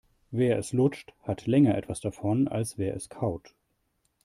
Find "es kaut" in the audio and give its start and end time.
2.95-3.53